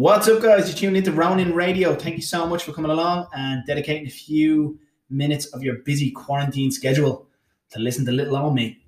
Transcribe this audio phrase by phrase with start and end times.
[0.00, 0.66] What's up, guys?
[0.66, 1.94] You're tuned into Ronin Radio.
[1.94, 4.78] Thank you so much for coming along and dedicating a few
[5.10, 7.26] minutes of your busy quarantine schedule
[7.70, 8.78] to listen to little old me.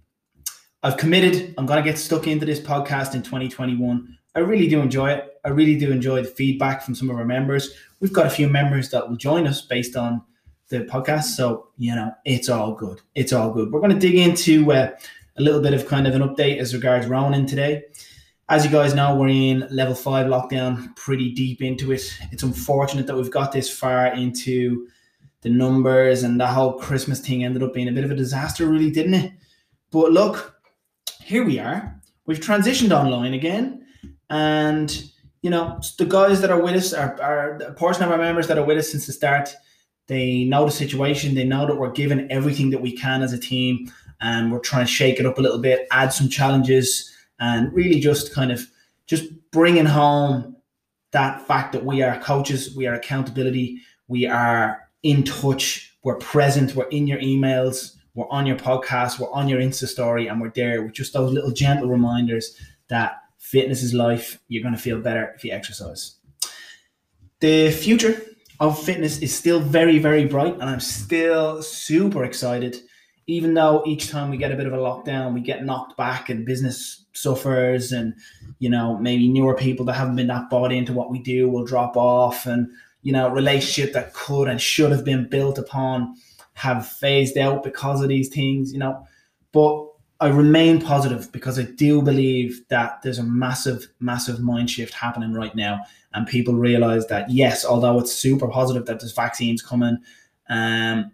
[0.83, 1.55] I've committed.
[1.59, 4.19] I'm going to get stuck into this podcast in 2021.
[4.35, 5.29] I really do enjoy it.
[5.45, 7.75] I really do enjoy the feedback from some of our members.
[8.01, 10.23] We've got a few members that will join us based on
[10.69, 11.25] the podcast.
[11.25, 13.01] So, you know, it's all good.
[13.15, 13.71] It's all good.
[13.71, 14.91] We're going to dig into uh,
[15.37, 17.85] a little bit of kind of an update as regards Ronin today.
[18.49, 22.03] As you guys know, we're in level five lockdown, pretty deep into it.
[22.33, 24.89] It's unfortunate that we've got this far into
[25.43, 28.67] the numbers and the whole Christmas thing ended up being a bit of a disaster,
[28.67, 29.33] really, didn't it?
[29.91, 30.57] But look,
[31.21, 32.01] here we are.
[32.27, 33.87] We've transitioned online again.
[34.33, 35.05] And,
[35.43, 38.49] you know, the guys that are with us, are, are a portion of our members
[38.49, 39.55] that are with us since the start,
[40.07, 41.35] they know the situation.
[41.35, 43.93] They know that we're giving everything that we can as a team.
[44.23, 48.01] And we're trying to shake it up a little bit, add some challenges, and really
[48.01, 48.67] just kind of
[49.07, 50.57] just bringing home
[51.11, 56.75] that fact that we are coaches, we are accountability, we are in touch, we're present,
[56.75, 60.53] we're in your emails, we're on your podcast, we're on your Insta story, and we're
[60.55, 62.57] there with just those little gentle reminders
[62.89, 64.39] that fitness is life.
[64.49, 66.17] You're going to feel better if you exercise.
[67.41, 68.23] The future
[68.61, 72.77] of fitness is still very, very bright, and I'm still super excited.
[73.27, 76.29] Even though each time we get a bit of a lockdown, we get knocked back
[76.29, 78.15] and business suffers, and
[78.61, 81.65] you know, maybe newer people that haven't been that bought into what we do will
[81.65, 82.69] drop off, and
[83.03, 86.15] you know, relationship that could and should have been built upon
[86.55, 89.05] have phased out because of these things, you know.
[89.53, 89.89] But
[90.23, 95.33] I remain positive because I do believe that there's a massive, massive mind shift happening
[95.33, 95.81] right now.
[96.15, 99.99] And people realize that, yes, although it's super positive that there's vaccines coming,
[100.49, 101.11] um,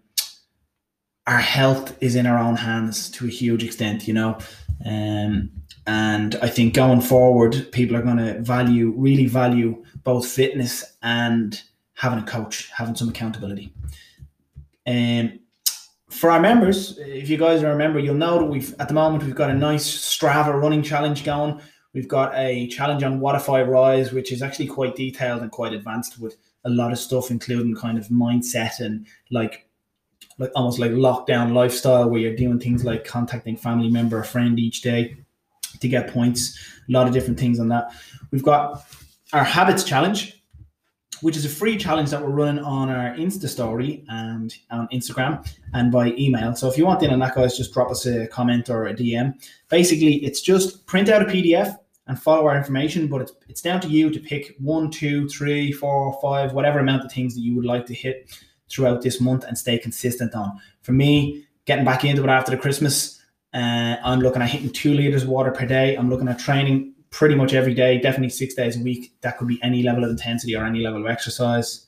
[1.27, 4.37] our health is in our own hands to a huge extent, you know.
[4.85, 5.53] Um,
[5.87, 11.59] and I think going forward, people are going to value, really value both fitness and
[11.95, 13.73] having a coach, having some accountability.
[14.87, 15.41] Um,
[16.19, 19.37] for our members, if you guys remember, you'll know that we've at the moment we've
[19.37, 21.61] got a nice Strava running challenge going.
[21.95, 26.19] We've got a challenge on Wodify Rise, which is actually quite detailed and quite advanced
[26.19, 29.69] with a lot of stuff, including kind of mindset and like
[30.39, 34.59] like almost like lockdown lifestyle where you're doing things like contacting family member or friend
[34.59, 35.17] each day
[35.81, 36.59] to get points.
[36.89, 37.93] A lot of different things on that.
[38.33, 38.85] We've got
[39.33, 40.38] our habits challenge,
[41.21, 45.47] which is a free challenge that we're running on our Insta story and on Instagram
[45.75, 46.55] and by email.
[46.55, 48.95] So if you want in on that, guys, just drop us a comment or a
[48.95, 49.35] DM.
[49.69, 51.77] Basically, it's just print out a PDF
[52.07, 55.73] and follow our information, but it's, it's down to you to pick one, two, three,
[55.73, 58.31] four, five, whatever amount of things that you would like to hit
[58.71, 60.59] throughout this month and stay consistent on.
[60.83, 63.23] For me, getting back into it after the Christmas,
[63.55, 65.97] uh, I'm looking at hitting two liters of water per day.
[65.97, 69.13] I'm looking at training pretty much every day, definitely six days a week.
[69.23, 71.87] That could be any level of intensity or any level of exercise,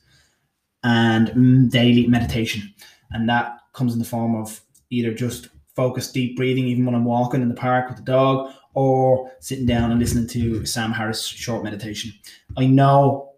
[0.83, 2.73] and mm, daily meditation.
[3.11, 7.05] And that comes in the form of either just focused deep breathing, even when I'm
[7.05, 11.25] walking in the park with the dog, or sitting down and listening to Sam Harris
[11.25, 12.11] short meditation.
[12.57, 13.31] I know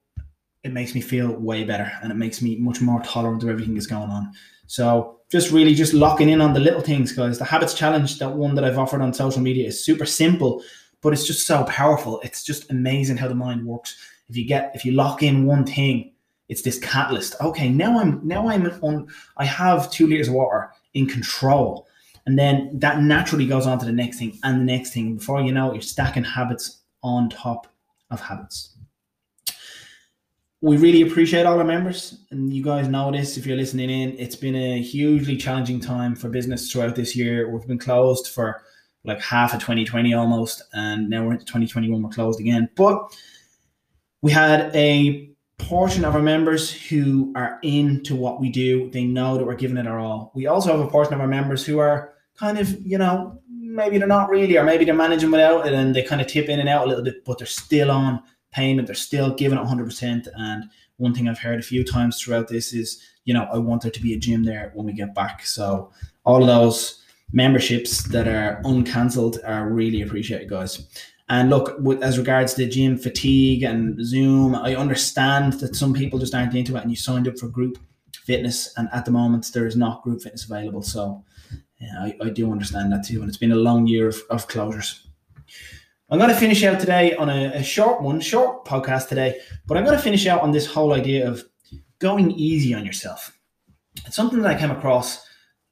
[0.64, 3.74] it makes me feel way better and it makes me much more tolerant of everything
[3.74, 4.32] that's going on.
[4.68, 7.38] So just really just locking in on the little things, guys.
[7.38, 10.64] The habits challenge, that one that I've offered on social media, is super simple,
[11.04, 12.22] but it's just so powerful.
[12.22, 13.96] It's just amazing how the mind works.
[14.30, 16.14] If you get if you lock in one thing,
[16.50, 17.36] it's this catalyst.
[17.42, 19.08] Okay, now I'm now I'm on.
[19.38, 21.88] I have two liters of water in control,
[22.26, 25.18] and then that naturally goes on to the next thing and the next thing.
[25.18, 27.68] Before you know it, you're stacking habits on top
[28.10, 28.70] of habits.
[30.62, 34.18] We really appreciate all our members, and you guys know this if you're listening in.
[34.18, 37.50] It's been a hugely challenging time for business throughout this year.
[37.50, 38.62] We've been closed for
[39.06, 42.02] like half of 2020 almost, and now we're into 2021.
[42.02, 43.16] We're closed again, but
[44.22, 48.90] we had a portion of our members who are into what we do.
[48.92, 50.32] They know that we're giving it our all.
[50.36, 53.98] We also have a portion of our members who are kind of, you know, maybe
[53.98, 56.60] they're not really, or maybe they're managing without it and they kind of tip in
[56.60, 58.22] and out a little bit, but they're still on
[58.52, 58.88] payment.
[58.88, 60.28] They're still giving it 100%.
[60.36, 60.66] And
[60.98, 63.92] one thing I've heard a few times throughout this is, you know, I want there
[63.92, 65.46] to be a gym there when we get back.
[65.46, 65.92] So
[66.24, 67.03] all of those
[67.34, 70.88] memberships that are uncancelled are really appreciated, guys.
[71.30, 76.36] And look, as regards to gym fatigue and Zoom, I understand that some people just
[76.36, 77.78] aren't into it, and you signed up for group
[78.26, 80.82] fitness, and at the moment there is not group fitness available.
[80.82, 81.24] So,
[81.80, 84.48] yeah, I, I do understand that too, and it's been a long year of, of
[84.48, 85.00] closures.
[86.10, 89.78] I'm going to finish out today on a, a short one, short podcast today, but
[89.78, 91.44] I'm going to finish out on this whole idea of
[92.00, 93.36] going easy on yourself.
[94.06, 95.26] It's something that I came across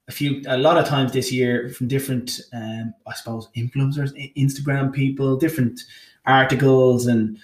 [0.08, 4.94] a few, a lot of times this year from different, um, I suppose, influencers, Instagram
[4.94, 5.82] people, different
[6.26, 7.38] articles, and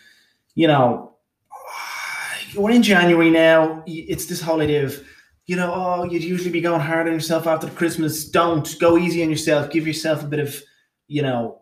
[0.55, 1.13] you know,
[2.55, 3.83] we're in January now.
[3.85, 5.01] It's this whole idea of,
[5.45, 8.25] you know, oh, you'd usually be going hard on yourself after Christmas.
[8.25, 9.69] Don't go easy on yourself.
[9.69, 10.61] Give yourself a bit of,
[11.07, 11.61] you know,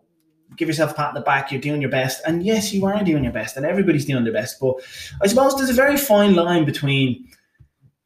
[0.56, 1.52] give yourself a pat on the back.
[1.52, 4.32] You're doing your best, and yes, you are doing your best, and everybody's doing their
[4.32, 4.58] best.
[4.60, 4.76] But
[5.22, 7.28] I suppose there's a very fine line between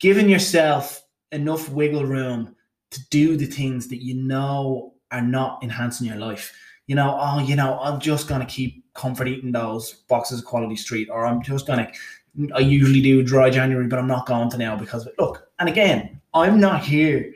[0.00, 2.56] giving yourself enough wiggle room
[2.90, 6.56] to do the things that you know are not enhancing your life.
[6.86, 10.76] You know, oh, you know, I'm just gonna keep comfort eating those boxes of quality
[10.76, 11.90] street, or I'm just gonna
[12.54, 16.20] I usually do dry January, but I'm not going to now because look, and again,
[16.32, 17.32] I'm not here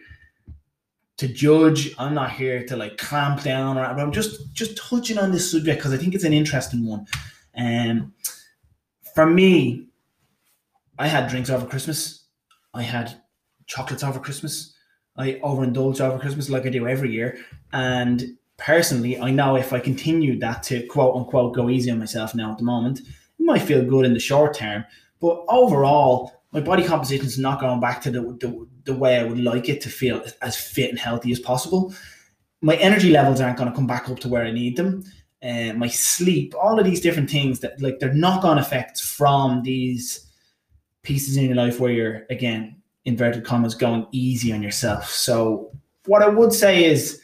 [1.16, 1.94] to judge.
[1.98, 5.78] I'm not here to like clamp down or I'm just just touching on this subject
[5.78, 7.06] because I think it's an interesting one.
[7.54, 8.14] And um,
[9.14, 9.88] for me,
[10.98, 12.24] I had drinks over Christmas.
[12.72, 13.20] I had
[13.66, 14.73] chocolates over Christmas.
[15.16, 17.38] I overindulge over Christmas like I do every year.
[17.72, 22.34] And personally, I know if I continued that to quote unquote go easy on myself
[22.34, 23.06] now at the moment, it
[23.38, 24.84] might feel good in the short term,
[25.20, 29.24] but overall, my body composition is not going back to the, the, the way I
[29.24, 31.92] would like it to feel as fit and healthy as possible.
[32.60, 35.02] My energy levels aren't going to come back up to where I need them.
[35.42, 40.30] Uh, my sleep, all of these different things that like they're knock-on effects from these
[41.02, 45.10] pieces in your life where you're again inverted commas going easy on yourself.
[45.10, 45.70] So
[46.06, 47.20] what I would say is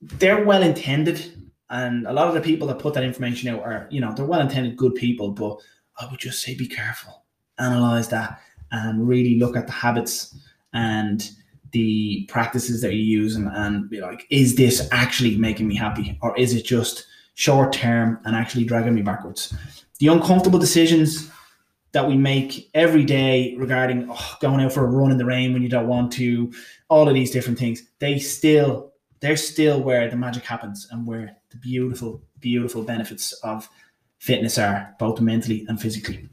[0.00, 1.32] they're well intended
[1.70, 4.24] and a lot of the people that put that information out are, you know, they're
[4.24, 5.58] well intended, good people, but
[5.98, 7.24] I would just say be careful,
[7.58, 10.36] analyze that, and really look at the habits
[10.72, 11.28] and
[11.72, 16.18] the practices that you use and, and be like, is this actually making me happy?
[16.22, 19.54] Or is it just short term and actually dragging me backwards?
[19.98, 21.30] The uncomfortable decisions
[21.94, 25.52] that we make every day regarding oh, going out for a run in the rain
[25.52, 26.52] when you don't want to,
[26.88, 31.36] all of these different things, they still, they're still where the magic happens and where
[31.50, 33.68] the beautiful, beautiful benefits of
[34.18, 36.28] fitness are, both mentally and physically.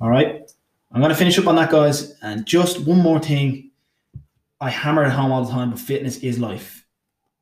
[0.00, 0.50] All right.
[0.90, 2.18] I'm going to finish up on that, guys.
[2.22, 3.72] And just one more thing.
[4.62, 6.86] I hammer it home all the time, but fitness is life.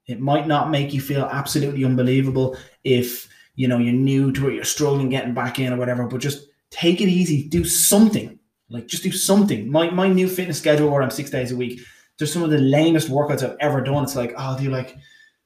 [0.08, 4.54] It might not make you feel absolutely unbelievable if you know you're new to it,
[4.54, 7.48] you're struggling getting back in or whatever, but just take it easy.
[7.48, 8.38] Do something.
[8.68, 9.70] Like just do something.
[9.70, 11.80] My my new fitness schedule where I'm six days a week,
[12.18, 14.02] there's some of the lamest workouts I've ever done.
[14.02, 14.96] It's like, oh, I'll do like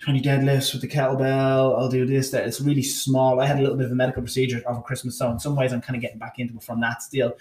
[0.01, 1.79] 20 deadlifts with the kettlebell.
[1.79, 2.47] I'll do this, that.
[2.47, 3.41] It's really small.
[3.41, 5.19] I had a little bit of a medical procedure over Christmas.
[5.19, 7.37] So in some ways, I'm kind of getting back into it from that still.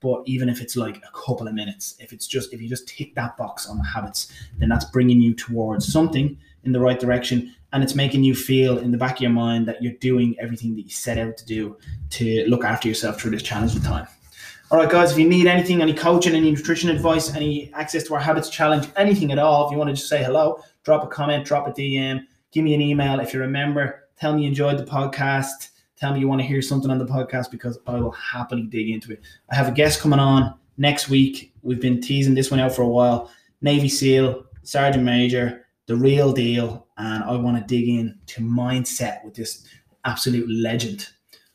[0.00, 2.88] But even if it's like a couple of minutes, if it's just, if you just
[2.88, 6.98] tick that box on the habits, then that's bringing you towards something in the right
[6.98, 7.54] direction.
[7.72, 10.74] And it's making you feel in the back of your mind that you're doing everything
[10.74, 11.76] that you set out to do
[12.10, 14.08] to look after yourself through this challenge challenging time.
[14.70, 18.14] All right, guys, if you need anything, any coaching, any nutrition advice, any access to
[18.14, 21.08] our habits challenge, anything at all, if you want to just say hello, drop a
[21.08, 22.20] comment, drop a DM,
[22.52, 23.18] give me an email.
[23.18, 25.70] If you're a member, tell me you enjoyed the podcast.
[25.96, 28.88] Tell me you want to hear something on the podcast because I will happily dig
[28.88, 29.20] into it.
[29.50, 31.52] I have a guest coming on next week.
[31.62, 33.30] We've been teasing this one out for a while.
[33.60, 36.86] Navy SEAL, Sergeant Major, the real deal.
[36.98, 39.66] And I want to dig in to mindset with this
[40.04, 41.08] absolute legend.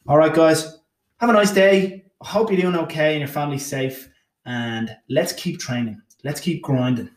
[0.07, 0.79] All right, guys,
[1.19, 2.03] have a nice day.
[2.21, 4.09] I hope you're doing okay and your family's safe.
[4.45, 6.01] And let's keep training.
[6.25, 7.09] Let's keep grinding.